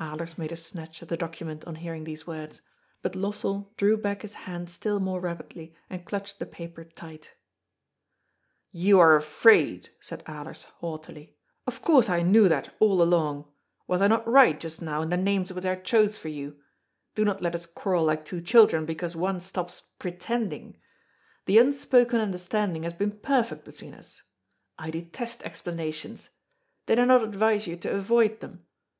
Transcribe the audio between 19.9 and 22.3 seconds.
^pretending.' The un spoken